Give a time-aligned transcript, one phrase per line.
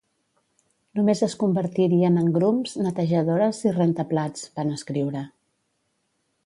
[0.99, 5.25] Només es convertirien en grums, netejadores i rentaplats, van escriure.